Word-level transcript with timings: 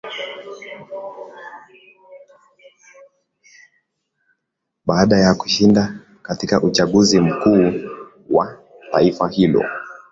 baada 4.85 5.17
ya 5.17 5.33
kushinda 5.33 5.99
katika 6.21 6.61
uchaguzi 6.63 7.19
mkuu 7.19 7.73
wa 8.29 8.57
taifa 8.91 9.29
hilo 9.29 9.63